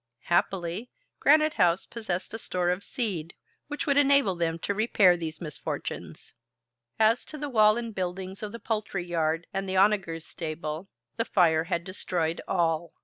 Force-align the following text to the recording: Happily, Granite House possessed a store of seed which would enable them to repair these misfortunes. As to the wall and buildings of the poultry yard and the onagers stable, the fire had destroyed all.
Happily, 0.23 0.89
Granite 1.19 1.53
House 1.53 1.85
possessed 1.85 2.33
a 2.33 2.39
store 2.39 2.71
of 2.71 2.83
seed 2.83 3.35
which 3.67 3.85
would 3.85 3.97
enable 3.97 4.33
them 4.33 4.57
to 4.57 4.73
repair 4.73 5.15
these 5.15 5.39
misfortunes. 5.39 6.33
As 6.97 7.23
to 7.25 7.37
the 7.37 7.49
wall 7.51 7.77
and 7.77 7.93
buildings 7.93 8.41
of 8.41 8.51
the 8.51 8.57
poultry 8.57 9.05
yard 9.05 9.45
and 9.53 9.69
the 9.69 9.77
onagers 9.77 10.25
stable, 10.25 10.89
the 11.17 11.25
fire 11.25 11.65
had 11.65 11.83
destroyed 11.83 12.41
all. 12.47 12.93